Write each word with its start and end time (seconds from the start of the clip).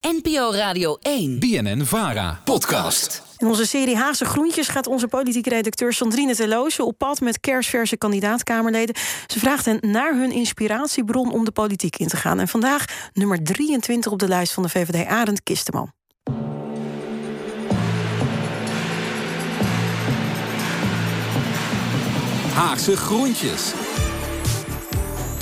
NPO 0.00 0.52
Radio 0.52 0.96
1. 1.00 1.38
BNN 1.38 1.84
Vara. 1.84 2.40
Podcast. 2.44 3.22
In 3.36 3.46
onze 3.46 3.66
serie 3.66 3.96
Haagse 3.96 4.24
Groentjes 4.24 4.68
gaat 4.68 4.86
onze 4.86 5.08
politieke 5.08 5.48
redacteur 5.48 5.92
Sandrine 5.92 6.34
Teloosje 6.34 6.84
op 6.84 6.98
pad 6.98 7.20
met 7.20 7.40
kersverse 7.40 7.96
kandidaatkamerleden. 7.96 8.94
Ze 9.26 9.38
vraagt 9.38 9.64
hen 9.64 9.78
naar 9.80 10.14
hun 10.14 10.32
inspiratiebron 10.32 11.32
om 11.32 11.44
de 11.44 11.50
politiek 11.50 11.96
in 11.96 12.06
te 12.06 12.16
gaan. 12.16 12.40
En 12.40 12.48
vandaag 12.48 12.84
nummer 13.12 13.44
23 13.44 14.12
op 14.12 14.18
de 14.18 14.28
lijst 14.28 14.52
van 14.52 14.62
de 14.62 14.68
VVD, 14.68 15.06
Arend 15.06 15.42
Kisteman. 15.42 15.92
Haagse 22.54 22.96
Groentjes. 22.96 23.72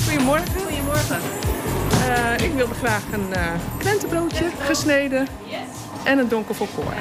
Goedemorgen. 0.05 0.47
Goedemorgen. 0.55 1.58
Uh, 2.09 2.45
ik 2.47 2.53
wilde 2.53 2.75
graag 2.75 3.03
een 3.13 3.27
uh, 3.31 3.53
krentenbroodje 3.79 4.45
gesneden 4.61 5.27
en 6.05 6.19
een 6.19 6.29
donker 6.29 6.55
volkoren. 6.55 6.97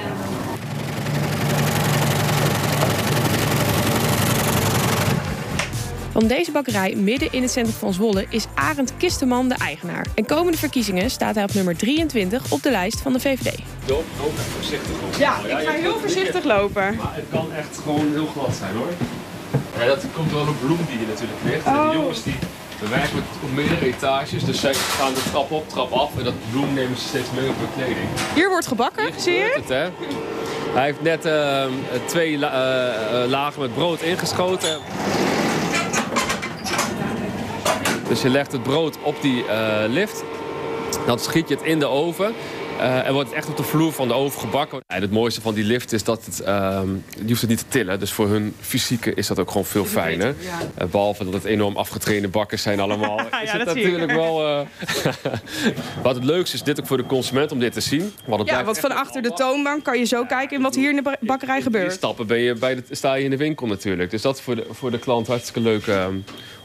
Van 6.12 6.28
deze 6.28 6.52
bakkerij 6.52 6.96
midden 6.96 7.32
in 7.32 7.42
het 7.42 7.52
centrum 7.52 7.76
van 7.76 7.94
Zwolle 7.94 8.26
is 8.30 8.46
Arend 8.54 8.98
Kisteman 8.98 9.48
de 9.50 9.56
eigenaar. 9.56 10.06
En 10.16 10.26
komende 10.26 10.58
verkiezingen 10.58 11.10
staat 11.12 11.36
hij 11.36 11.44
op 11.44 11.54
nummer 11.54 11.78
23 11.78 12.52
op 12.52 12.64
de 12.64 12.72
lijst 12.72 13.02
van 13.02 13.14
de 13.14 13.20
VVD. 13.20 13.60
Loop, 13.88 14.04
loop 14.22 14.38
voorzichtig 14.38 14.92
op. 14.92 15.16
Ja, 15.20 15.38
ik 15.38 15.68
ga 15.68 15.72
heel 15.72 16.00
voorzichtig 16.00 16.44
lopen. 16.44 16.96
Maar 16.96 17.16
het 17.16 17.26
kan 17.32 17.52
echt 17.54 17.78
gewoon 17.84 18.12
heel 18.14 18.28
glad 18.28 18.56
zijn 18.56 18.76
hoor. 18.76 18.90
Ja, 19.80 19.86
dat 19.86 20.04
komt 20.16 20.32
wel 20.32 20.48
een 20.48 20.60
bloem 20.60 20.80
die 20.88 20.98
hier 20.98 21.08
natuurlijk 21.08 21.40
ligt. 21.44 21.66
En 21.66 21.74
Oh. 21.74 21.90
de 21.90 21.98
jongens 21.98 22.24
die 22.24 22.36
we 22.80 22.88
werken 22.90 23.16
met 23.16 23.24
op 23.44 23.52
meerdere 23.56 23.86
etages, 23.86 24.44
dus 24.46 24.60
zij 24.60 24.74
gaan 24.74 25.14
de 25.14 25.22
trap 25.32 25.52
op, 25.52 25.70
trap 25.70 25.92
af 25.92 26.18
en 26.18 26.24
dat 26.24 26.34
bloem 26.52 26.74
nemen 26.74 26.98
ze 26.98 27.08
steeds 27.08 27.28
mee 27.40 27.50
op 27.50 27.56
hun 27.58 27.68
kleding. 27.76 28.08
Hier 28.36 28.50
wordt 28.50 28.68
gebakken, 28.68 29.06
zie 29.18 29.34
je? 29.34 29.52
Het, 29.56 29.70
hè? 29.70 29.88
Hij 30.74 30.86
heeft 30.86 31.02
net 31.02 31.26
eh, 31.26 31.64
twee 32.06 32.38
la- 32.38 32.52
eh, 32.54 33.24
eh, 33.24 33.30
lagen 33.30 33.62
met 33.62 33.74
brood 33.74 34.02
ingeschoten. 34.02 34.80
Dus 38.08 38.22
je 38.22 38.30
legt 38.30 38.52
het 38.52 38.64
brood 38.64 38.98
op 39.02 39.16
die 39.22 39.46
eh, 39.48 39.90
lift. 39.90 40.24
Dan 41.06 41.20
schiet 41.20 41.50
je 41.50 41.56
het 41.56 41.64
in 41.64 41.80
de 41.80 41.86
oven. 41.88 42.34
Eh, 42.80 43.08
en 43.08 43.14
wordt 43.14 43.30
het 43.30 43.38
echt 43.38 43.48
op 43.50 43.58
de 43.58 43.64
vloer 43.64 43.92
van 43.94 44.08
de 44.08 44.14
oven 44.14 44.40
gebakken. 44.40 44.80
En 44.88 45.02
het 45.02 45.12
mooiste 45.12 45.42
van 45.42 45.54
die 45.54 45.64
lift 45.64 45.92
is 45.94 46.04
dat 46.04 46.26
het, 46.26 46.40
ehm, 46.40 46.88
je 47.18 47.28
hoeft 47.28 47.42
het 47.42 47.50
niet 47.50 47.60
te 47.60 47.66
tillen. 47.68 48.00
Dus 48.00 48.12
voor 48.12 48.28
hun 48.28 48.56
fysieke 48.60 49.14
is 49.14 49.28
dat 49.28 49.40
ook 49.40 49.52
gewoon 49.52 49.66
veel 49.66 49.86
fijner. 49.86 50.36
Eh, 50.76 50.88
behalve 50.88 51.24
dat 51.24 51.34
het 51.34 51.44
enorm 51.46 51.78
afgetrainde 51.78 52.28
bakkers 52.28 52.62
zijn 52.62 52.80
allemaal. 52.80 53.20
is 53.44 53.52
het 53.52 53.66
dat 53.66 53.74
zie 53.76 53.84
ik. 53.84 53.92
natuurlijk 53.92 54.12
wel... 54.12 54.48
eh, 54.48 54.66
Wat 56.04 56.16
het 56.16 56.24
leukste 56.24 56.56
is 56.56 56.64
dit 56.64 56.80
ook 56.80 56.88
voor 56.88 56.98
de 56.98 57.06
consument 57.06 57.52
om 57.52 57.60
dit 57.60 57.74
te 57.74 57.82
zien. 57.82 58.14
Want 58.26 58.40
het 58.42 58.50
Ja, 58.50 58.64
want 58.64 58.80
van 58.80 58.92
achter 58.92 59.22
de 59.22 59.32
toonbank 59.34 59.84
kan 59.84 60.00
je 60.00 60.06
zo 60.06 60.24
kijken 60.26 60.58
in 60.58 60.64
wat 60.64 60.76
hier 60.76 60.90
in 60.90 60.96
de 60.96 61.02
ba- 61.02 61.16
bakkerij 61.20 61.62
gebeurt. 61.62 61.92
stappen 61.94 62.28
ben 62.28 62.40
je 62.40 62.54
bij 62.54 62.76
de, 62.76 62.84
sta 62.92 63.14
je 63.14 63.24
in 63.24 63.30
de 63.30 63.38
winkel 63.38 63.68
natuurlijk. 63.68 64.12
Dus 64.12 64.22
dat 64.22 64.36
is 64.36 64.42
voor 64.42 64.56
de, 64.56 64.66
voor 64.72 64.92
de 64.92 65.00
klant 65.00 65.28
hartstikke 65.28 65.60
leuk 65.60 65.88
ehm, 65.88 66.16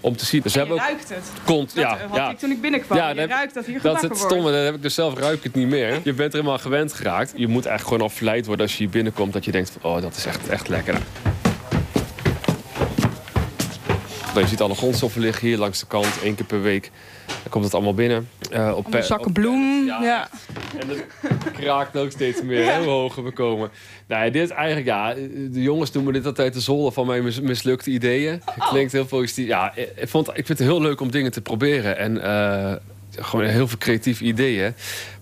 om 0.02 0.16
te 0.16 0.24
zien. 0.24 0.42
Dus 0.42 0.54
hebben 0.54 0.74
ook 0.74 0.80
ruikt 0.80 1.08
het. 1.08 1.24
kont. 1.44 1.74
Dat 1.74 1.84
ja, 2.12 2.30
ik 2.30 2.38
toen 2.38 2.50
ik 2.50 2.60
binnenkwam. 2.60 2.98
Ja, 2.98 3.08
je 3.08 3.26
ruikt 3.26 3.54
dat 3.54 3.64
hier 3.64 3.82
Dat 3.82 3.94
is 3.96 4.02
het 4.02 4.10
wordt. 4.10 4.24
stomme, 4.24 4.52
dat 4.52 4.64
heb 4.64 4.74
ik 4.74 4.82
dus 4.82 4.94
zelf 4.94 5.18
ruik 5.18 5.36
ik 5.36 5.42
het 5.42 5.54
niet 5.54 5.68
meer. 5.68 6.00
Je 6.02 6.12
bent 6.12 6.32
er 6.32 6.38
helemaal 6.38 6.58
gewend 6.58 6.92
geraakt. 6.92 7.32
Je 7.36 7.48
moet 7.48 7.66
eigenlijk 7.66 7.82
gewoon 7.82 8.10
al 8.10 8.16
verleid 8.16 8.46
worden 8.46 8.66
als 8.66 8.76
je 8.76 8.82
hier 8.82 8.92
binnenkomt 8.92 9.32
dat 9.32 9.44
je 9.44 9.50
denkt 9.50 9.72
van, 9.80 9.90
oh 9.90 10.02
dat 10.02 10.16
is 10.16 10.26
echt, 10.26 10.48
echt 10.48 10.68
lekker. 10.68 10.98
Nou, 14.32 14.44
je 14.44 14.50
ziet 14.50 14.60
alle 14.60 14.74
grondstoffen 14.74 15.20
liggen 15.20 15.46
hier 15.48 15.58
langs 15.58 15.80
de 15.80 15.86
kant, 15.86 16.06
één 16.22 16.34
keer 16.34 16.44
per 16.46 16.62
week. 16.62 16.90
Dan 17.26 17.50
komt 17.50 17.64
het 17.64 17.74
allemaal 17.74 17.94
binnen. 17.94 18.28
Eh, 18.50 18.72
op 18.76 18.84
Allemaal 18.84 19.02
zakken 19.02 19.26
op- 19.26 19.32
bloem. 19.34 19.84
Ja. 19.86 20.02
Ja. 20.02 20.28
En 20.80 20.88
dat 20.88 20.96
kraakt 21.60 21.96
ook 21.96 22.10
steeds 22.10 22.42
meer, 22.42 22.64
hè, 22.72 22.78
hoe 22.78 22.88
hoger 22.88 23.24
we 23.24 23.32
komen. 23.32 23.70
Nou, 24.06 24.24
ja, 24.24 24.30
dit 24.30 24.42
is 24.42 24.50
eigenlijk, 24.50 24.86
ja, 24.86 25.14
de 25.50 25.62
jongens 25.62 25.92
noemen 25.92 26.12
dit 26.12 26.26
altijd 26.26 26.54
de 26.54 26.60
zolder 26.60 26.92
van 26.92 27.06
mijn 27.06 27.22
mis- 27.24 27.40
mislukte 27.40 27.90
ideeën. 27.90 28.42
Oh. 28.58 28.68
Klinkt 28.68 28.92
heel 28.92 29.04
positief. 29.06 29.46
Ja, 29.46 29.72
ik, 29.76 30.08
vond, 30.08 30.28
ik 30.28 30.34
vind 30.46 30.48
het 30.58 30.68
heel 30.68 30.80
leuk 30.80 31.00
om 31.00 31.10
dingen 31.10 31.32
te 31.32 31.40
proberen. 31.40 31.96
En 31.98 32.22
eh, 32.22 32.76
gewoon 33.18 33.44
heel 33.44 33.68
veel 33.68 33.78
creatieve 33.78 34.24
ideeën. 34.24 34.74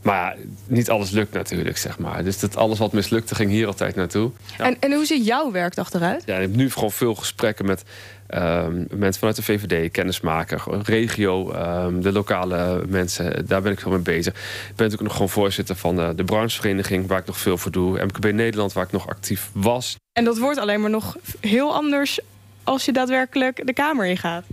Maar 0.03 0.37
niet 0.67 0.91
alles 0.91 1.11
lukt 1.11 1.33
natuurlijk, 1.33 1.77
zeg 1.77 1.99
maar. 1.99 2.25
Dus 2.25 2.39
dat 2.39 2.57
alles 2.57 2.79
wat 2.79 2.93
mislukte 2.93 3.35
ging 3.35 3.51
hier 3.51 3.67
altijd 3.67 3.95
naartoe. 3.95 4.31
Ja. 4.59 4.65
En, 4.65 4.77
en 4.81 4.93
hoe 4.93 5.05
ziet 5.07 5.27
jouw 5.27 5.51
werkdag 5.51 5.93
eruit? 5.93 6.23
Ja, 6.27 6.35
ik 6.35 6.41
heb 6.41 6.55
nu 6.55 6.71
gewoon 6.71 6.93
veel 6.93 7.15
gesprekken 7.15 7.67
met 7.67 7.83
ehm, 8.27 8.85
mensen 8.91 9.19
vanuit 9.19 9.37
de 9.37 9.43
VVD, 9.43 9.91
kennismaker, 9.91 10.63
regio, 10.83 11.51
ehm, 11.51 12.01
de 12.01 12.13
lokale 12.13 12.85
mensen. 12.89 13.47
Daar 13.47 13.63
ben 13.63 13.73
ik 13.73 13.81
veel 13.81 13.91
mee 13.91 14.01
bezig. 14.01 14.35
Ik 14.35 14.41
ben 14.77 14.87
natuurlijk 14.87 15.03
nog 15.03 15.13
gewoon 15.13 15.29
voorzitter 15.29 15.77
van 15.77 15.97
de, 15.97 16.13
de 16.17 16.25
branchevereniging, 16.25 17.07
waar 17.07 17.19
ik 17.19 17.27
nog 17.27 17.39
veel 17.39 17.59
voor 17.59 17.71
doe. 17.71 18.05
MKB 18.05 18.33
Nederland, 18.33 18.73
waar 18.73 18.85
ik 18.85 18.93
nog 18.93 19.09
actief 19.09 19.51
was. 19.53 19.97
En 20.13 20.25
dat 20.25 20.39
wordt 20.39 20.59
alleen 20.59 20.81
maar 20.81 20.91
nog 20.91 21.17
heel 21.41 21.75
anders 21.75 22.21
als 22.65 22.85
je 22.85 22.93
daadwerkelijk 22.93 23.67
de 23.67 23.73
kamer 23.73 24.07
ingaat. 24.07 24.45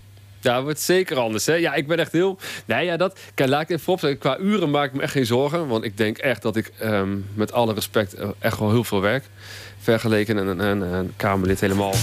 Ja, 0.47 0.55
het 0.55 0.63
wordt 0.63 0.79
zeker 0.79 1.17
anders. 1.17 1.45
Hè? 1.45 1.53
Ja, 1.53 1.73
ik 1.73 1.87
ben 1.87 1.99
echt 1.99 2.11
heel. 2.11 2.37
Nee, 2.65 2.85
ja, 2.85 2.97
dat. 2.97 3.19
Kijk, 3.33 3.49
laat 3.49 3.61
ik 3.61 3.69
even 3.69 3.83
voorop 3.83 4.19
Qua 4.19 4.37
uren 4.37 4.69
maak 4.69 4.85
ik 4.85 4.93
me 4.93 5.01
echt 5.01 5.11
geen 5.11 5.25
zorgen. 5.25 5.67
Want 5.67 5.83
ik 5.83 5.97
denk 5.97 6.17
echt 6.17 6.41
dat 6.41 6.55
ik 6.55 6.71
ehm, 6.79 7.17
met 7.33 7.51
alle 7.51 7.73
respect 7.73 8.13
eh, 8.13 8.29
echt 8.39 8.59
wel 8.59 8.71
heel 8.71 8.83
veel 8.83 9.01
werk. 9.01 9.23
Vergeleken 9.79 10.37
en 10.37 10.59
een, 10.59 11.13
Kamerlid 11.15 11.59
helemaal. 11.59 11.93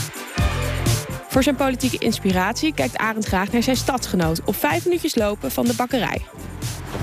Voor 1.29 1.43
zijn 1.43 1.57
politieke 1.57 1.99
inspiratie 1.99 2.75
kijkt 2.75 2.97
Arend 2.97 3.27
graag 3.27 3.53
naar 3.53 3.63
zijn 3.63 3.77
stadsgenoot 3.77 4.41
op 4.45 4.57
vijf 4.57 4.85
minuutjes 4.85 5.15
lopen 5.15 5.51
van 5.51 5.67
de 5.67 5.75
bakkerij. 5.75 6.23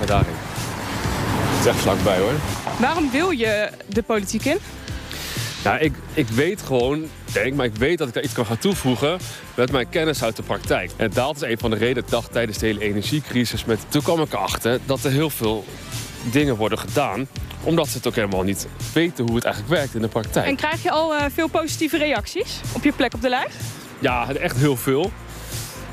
Ga 0.00 0.06
daarin. 0.06 0.34
Het 0.34 1.60
is 1.60 1.66
echt 1.66 1.80
vlakbij 1.80 2.18
hoor. 2.18 2.32
Waarom 2.80 3.10
wil 3.10 3.30
je 3.30 3.70
de 3.88 4.02
politiek 4.02 4.44
in? 4.44 4.58
Nou, 5.64 5.78
ik, 5.78 5.92
ik 6.14 6.28
weet 6.28 6.62
gewoon, 6.62 7.04
denk, 7.32 7.54
maar 7.54 7.66
ik 7.66 7.76
weet 7.76 7.98
dat 7.98 8.08
ik 8.08 8.14
daar 8.14 8.22
iets 8.22 8.32
kan 8.32 8.46
gaan 8.46 8.58
toevoegen 8.58 9.18
met 9.54 9.72
mijn 9.72 9.88
kennis 9.88 10.22
uit 10.22 10.36
de 10.36 10.42
praktijk. 10.42 10.90
En 10.96 11.10
dat 11.14 11.36
is 11.36 11.42
een 11.42 11.58
van 11.58 11.70
de 11.70 11.76
redenen 11.76 11.94
dat 11.94 12.04
ik 12.04 12.10
dacht 12.10 12.32
tijdens 12.32 12.58
de 12.58 12.66
hele 12.66 12.80
energiecrisis. 12.80 13.64
Met, 13.64 13.78
toen 13.88 14.02
kwam 14.02 14.20
ik 14.20 14.32
erachter 14.32 14.78
dat 14.86 15.04
er 15.04 15.10
heel 15.10 15.30
veel 15.30 15.64
dingen 16.22 16.56
worden 16.56 16.78
gedaan 16.78 17.26
omdat 17.64 17.88
ze 17.88 17.96
het 17.96 18.06
ook 18.06 18.14
helemaal 18.14 18.42
niet 18.42 18.66
weten 18.92 19.24
hoe 19.26 19.34
het 19.34 19.44
eigenlijk 19.44 19.74
werkt 19.74 19.94
in 19.94 20.00
de 20.00 20.08
praktijk. 20.08 20.46
En 20.46 20.56
krijg 20.56 20.82
je 20.82 20.90
al 20.90 21.14
eh, 21.14 21.24
veel 21.34 21.48
positieve 21.48 21.98
reacties 21.98 22.60
op 22.72 22.84
je 22.84 22.92
plek 22.92 23.14
op 23.14 23.20
de 23.20 23.28
lijst? 23.28 23.56
Ja, 23.98 24.34
echt 24.34 24.56
heel 24.56 24.76
veel. 24.76 25.12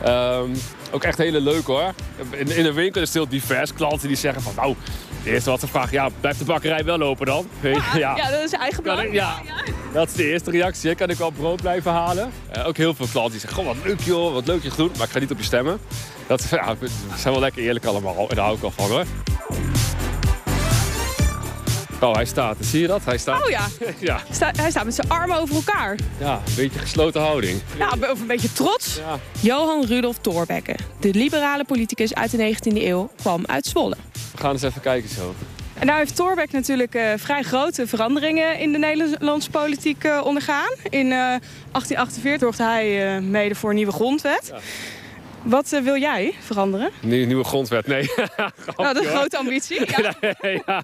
Ehm, 0.03 0.49
ook 0.91 1.03
echt 1.03 1.17
hele 1.17 1.41
leuk 1.41 1.65
hoor. 1.65 1.93
In, 2.29 2.55
in 2.55 2.65
een 2.65 2.73
winkel 2.73 3.01
is 3.01 3.07
het 3.07 3.17
heel 3.17 3.27
divers. 3.27 3.73
Klanten 3.73 4.07
die 4.07 4.17
zeggen 4.17 4.41
van 4.41 4.53
nou, 4.55 4.75
de 5.23 5.31
eerste 5.31 5.49
wat 5.49 5.59
ze 5.59 5.67
vragen, 5.67 5.91
ja, 5.91 6.09
blijft 6.19 6.39
de 6.39 6.45
bakkerij 6.45 6.83
wel 6.83 7.01
open 7.01 7.25
dan? 7.25 7.47
Ja. 7.61 8.15
Ja, 8.17 8.31
dat 8.31 8.43
is 8.43 8.51
eigen 8.51 8.83
belang. 8.83 9.07
ik, 9.07 9.13
ja, 9.13 9.33
dat 9.93 10.07
is 10.07 10.13
de 10.13 10.31
eerste 10.31 10.51
reactie. 10.51 10.95
Kan 10.95 11.09
ik 11.09 11.17
wel 11.17 11.29
brood 11.31 11.61
blijven 11.61 11.91
halen? 11.91 12.31
Eh, 12.51 12.67
ook 12.67 12.77
heel 12.77 12.93
veel 12.93 13.07
klanten 13.11 13.31
die 13.31 13.39
zeggen, 13.41 13.63
goh, 13.63 13.73
wat 13.75 13.85
leuk 13.85 13.99
joh, 14.01 14.33
wat 14.33 14.47
leuk 14.47 14.63
je 14.63 14.71
doet, 14.75 14.97
maar 14.97 15.05
ik 15.05 15.11
ga 15.13 15.19
niet 15.19 15.31
op 15.31 15.37
je 15.37 15.43
stemmen. 15.43 15.79
Dat 16.27 16.45
ja, 16.51 16.75
we 16.79 16.87
zijn 17.17 17.33
wel 17.33 17.41
lekker 17.43 17.61
eerlijk 17.63 17.85
allemaal 17.85 18.29
en 18.29 18.35
daar 18.35 18.43
hou 18.43 18.55
ik 18.55 18.61
wel 18.61 18.71
van 18.71 18.89
hoor. 18.89 19.05
Oh, 22.01 22.13
hij 22.13 22.25
staat. 22.25 22.57
Zie 22.59 22.81
je 22.81 22.87
dat? 22.87 23.05
Hij 23.05 23.17
staat. 23.17 23.43
Oh 23.43 23.49
ja, 23.49 23.67
Ja, 23.99 24.19
Sta- 24.31 24.51
hij 24.55 24.69
staat 24.69 24.85
met 24.85 24.95
zijn 24.95 25.09
armen 25.09 25.39
over 25.39 25.55
elkaar. 25.55 25.97
ja, 26.17 26.33
een 26.47 26.53
beetje 26.55 26.79
gesloten 26.79 27.21
houding. 27.21 27.61
Ja, 27.77 27.89
of 28.11 28.19
een 28.21 28.27
beetje 28.27 28.51
trots. 28.53 28.95
Ja. 28.95 29.19
Johan 29.39 29.85
Rudolf 29.85 30.17
Thorbecke, 30.17 30.75
de 30.99 31.09
liberale 31.13 31.63
politicus 31.65 32.13
uit 32.15 32.31
de 32.31 32.55
19e 32.55 32.73
eeuw, 32.83 33.09
kwam 33.21 33.43
uit 33.45 33.65
Zwolle. 33.65 33.95
We 34.39 34.45
gaan 34.45 34.53
eens 34.53 34.63
even 34.63 34.81
kijken 34.81 35.09
zo. 35.09 35.33
En 35.73 35.85
nou 35.85 35.97
heeft 35.97 36.15
Thorbecke 36.15 36.55
natuurlijk 36.55 36.95
eh, 36.95 37.13
vrij 37.17 37.43
grote 37.43 37.87
veranderingen 37.87 38.59
in 38.59 38.71
de 38.71 38.77
Nederlandse 38.77 39.49
politiek 39.49 40.03
eh, 40.03 40.21
ondergaan. 40.23 40.69
In 40.89 41.05
eh, 41.11 41.17
1848 41.17 42.39
zorgde 42.39 42.63
hij 42.63 43.15
eh, 43.15 43.21
mede 43.21 43.55
voor 43.55 43.69
een 43.69 43.75
nieuwe 43.75 43.91
grondwet. 43.91 44.51
Ja. 44.53 44.59
Wat 45.43 45.73
eh, 45.73 45.81
wil 45.81 45.97
jij 45.97 46.33
veranderen? 46.39 46.89
Nie- 47.01 47.25
nieuwe 47.25 47.43
grondwet, 47.43 47.87
nee. 47.87 48.09
Nou, 48.77 48.93
dat 48.93 48.99
is 48.99 49.09
een 49.09 49.15
grote 49.15 49.37
ambitie. 49.37 49.81
Ja. 49.85 50.13
nee, 50.41 50.61
ja. 50.65 50.83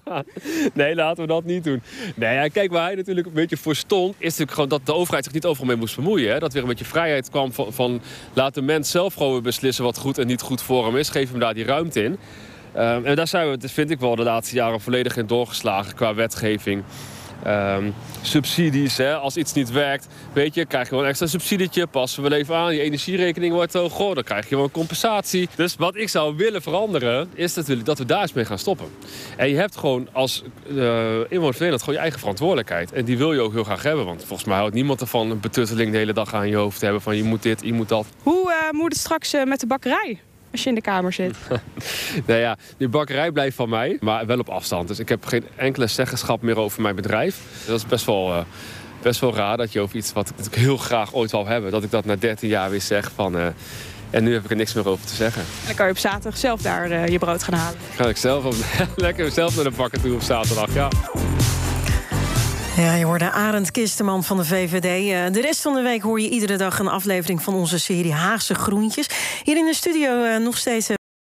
nee, 0.72 0.94
laten 0.94 1.22
we 1.22 1.28
dat 1.28 1.44
niet 1.44 1.64
doen. 1.64 1.82
Nee, 2.14 2.34
ja, 2.34 2.48
kijk, 2.48 2.70
waar 2.70 2.84
hij 2.84 2.94
natuurlijk 2.94 3.26
een 3.26 3.32
beetje 3.32 3.56
voor 3.56 3.76
stond... 3.76 4.14
is 4.18 4.24
natuurlijk 4.24 4.52
gewoon 4.52 4.68
dat 4.68 4.86
de 4.86 4.94
overheid 4.94 5.24
zich 5.24 5.32
niet 5.32 5.44
overal 5.44 5.66
mee 5.66 5.76
moest 5.76 5.96
bemoeien. 5.96 6.32
Hè? 6.32 6.38
Dat 6.38 6.52
weer 6.52 6.62
een 6.62 6.68
beetje 6.68 6.84
vrijheid 6.84 7.30
kwam 7.30 7.52
van, 7.52 7.72
van... 7.72 8.00
laat 8.32 8.54
de 8.54 8.62
mens 8.62 8.90
zelf 8.90 9.14
gewoon 9.14 9.42
beslissen 9.42 9.84
wat 9.84 9.98
goed 9.98 10.18
en 10.18 10.26
niet 10.26 10.40
goed 10.40 10.62
voor 10.62 10.86
hem 10.86 10.96
is. 10.96 11.08
Geef 11.08 11.30
hem 11.30 11.40
daar 11.40 11.54
die 11.54 11.64
ruimte 11.64 12.02
in. 12.02 12.18
Ehm, 12.76 13.04
en 13.04 13.16
daar 13.16 13.28
zijn 13.28 13.50
we, 13.50 13.68
vind 13.68 13.90
ik 13.90 14.00
wel, 14.00 14.16
de 14.16 14.22
laatste 14.22 14.54
jaren 14.54 14.80
volledig 14.80 15.16
in 15.16 15.26
doorgeslagen 15.26 15.94
qua 15.94 16.14
wetgeving. 16.14 16.82
Ehm, 17.42 17.90
subsidies, 18.22 18.96
hè, 18.96 19.14
als 19.14 19.36
iets 19.36 19.52
niet 19.52 19.70
werkt, 19.70 20.06
weet 20.32 20.54
je, 20.54 20.64
krijg 20.64 20.82
je 20.82 20.88
gewoon 20.88 21.04
een 21.04 21.10
extra 21.10 21.26
subsidietje, 21.26 21.86
passen 21.86 22.22
we 22.22 22.28
wel 22.28 22.38
even 22.38 22.54
aan, 22.56 22.74
je 22.74 22.80
energierekening 22.80 23.54
wordt 23.54 23.72
hoog, 23.72 24.14
dan 24.14 24.22
krijg 24.22 24.48
je 24.48 24.54
wel 24.54 24.64
een 24.64 24.70
compensatie. 24.70 25.48
Dus 25.54 25.76
wat 25.76 25.96
ik 25.96 26.08
zou 26.08 26.36
willen 26.36 26.62
veranderen, 26.62 27.30
is 27.34 27.54
natuurlijk 27.54 27.86
dat 27.86 27.98
we 27.98 28.04
daar 28.04 28.20
eens 28.20 28.32
mee 28.32 28.44
gaan 28.44 28.58
stoppen. 28.58 28.86
En 29.36 29.48
je 29.48 29.56
hebt 29.56 29.76
gewoon 29.76 30.08
als 30.12 30.42
eh 30.68 30.74
inwoner 31.28 31.28
van 31.28 31.52
Nederland 31.52 31.80
gewoon 31.80 31.94
je 31.94 32.00
eigen 32.00 32.18
verantwoordelijkheid. 32.18 32.92
En 32.92 33.04
die 33.04 33.18
wil 33.18 33.32
je 33.32 33.40
ook 33.40 33.52
heel 33.52 33.64
graag 33.64 33.82
hebben, 33.82 34.04
want 34.04 34.24
volgens 34.24 34.48
mij 34.48 34.56
houdt 34.56 34.74
niemand 34.74 35.00
ervan 35.00 35.30
een 35.30 35.40
betutteling 35.40 35.92
de 35.92 35.98
hele 35.98 36.12
dag 36.12 36.34
aan 36.34 36.48
je 36.48 36.56
hoofd 36.56 36.78
te 36.78 36.84
hebben 36.84 37.02
van 37.02 37.16
je 37.16 37.24
moet 37.24 37.42
dit, 37.42 37.60
je 37.64 37.72
moet 37.72 37.88
dat. 37.88 38.06
Hoe 38.22 38.52
eh, 38.52 38.70
moet 38.70 38.92
het 38.92 39.00
straks 39.00 39.32
eh, 39.32 39.44
met 39.44 39.60
de 39.60 39.66
bakkerij? 39.66 40.20
Als 40.56 40.64
je 40.64 40.68
in 40.68 40.74
de 40.74 40.90
Kamer 40.90 41.12
zit? 41.12 41.36
nou 42.26 42.40
ja, 42.40 42.56
die 42.76 42.88
bakkerij 42.88 43.30
blijft 43.30 43.56
van 43.56 43.68
mij, 43.68 43.96
maar 44.00 44.26
wel 44.26 44.38
op 44.38 44.48
afstand. 44.48 44.88
Dus 44.88 44.98
ik 44.98 45.08
heb 45.08 45.24
geen 45.24 45.44
enkele 45.56 45.86
zeggenschap 45.86 46.42
meer 46.42 46.58
over 46.58 46.82
mijn 46.82 46.94
bedrijf. 46.94 47.40
Dat 47.66 47.76
is 47.76 47.86
best 47.86 48.04
wel, 48.04 48.28
uh, 48.28 48.38
best 49.02 49.20
wel 49.20 49.34
raar 49.34 49.56
dat 49.56 49.72
je 49.72 49.80
over 49.80 49.96
iets 49.96 50.12
wat 50.12 50.32
ik 50.50 50.54
heel 50.54 50.76
graag 50.76 51.14
ooit 51.14 51.30
wil 51.30 51.46
hebben... 51.46 51.70
dat 51.70 51.82
ik 51.82 51.90
dat 51.90 52.04
na 52.04 52.16
13 52.16 52.48
jaar 52.48 52.70
weer 52.70 52.80
zeg 52.80 53.10
van... 53.14 53.36
Uh, 53.36 53.46
en 54.10 54.24
nu 54.24 54.32
heb 54.32 54.44
ik 54.44 54.50
er 54.50 54.56
niks 54.56 54.74
meer 54.74 54.88
over 54.88 55.06
te 55.06 55.14
zeggen. 55.14 55.42
En 55.42 55.66
dan 55.66 55.74
kan 55.74 55.86
je 55.86 55.92
op 55.92 55.98
zaterdag 55.98 56.38
zelf 56.38 56.62
daar 56.62 56.90
uh, 56.90 57.06
je 57.06 57.18
brood 57.18 57.42
gaan 57.42 57.54
halen. 57.54 57.78
Ga 57.94 58.08
ik 58.08 58.16
zelf 58.16 58.44
op, 58.44 58.54
lekker 58.96 59.30
zelf 59.30 59.54
naar 59.54 59.64
de 59.64 59.70
bakker 59.70 60.00
toe 60.00 60.14
op 60.14 60.22
zaterdag, 60.22 60.74
ja. 60.74 60.88
Ja, 62.76 62.94
je 62.94 63.04
hoorde 63.04 63.30
Arend 63.30 63.70
Kisteman 63.70 64.24
van 64.24 64.36
de 64.36 64.44
VVD. 64.44 64.84
Uh, 64.84 65.32
de 65.32 65.40
rest 65.40 65.60
van 65.60 65.74
de 65.74 65.82
week 65.82 66.02
hoor 66.02 66.20
je 66.20 66.28
iedere 66.28 66.56
dag 66.56 66.78
een 66.78 66.88
aflevering 66.88 67.42
van 67.42 67.54
onze 67.54 67.78
serie 67.78 68.12
Haagse 68.12 68.54
Groentjes. 68.54 69.08
Hier 69.44 69.56
in 69.56 69.64
de 69.64 69.74
studio 69.74 70.22
uh, 70.22 70.36
nog 70.36 70.56
steeds 70.56 70.88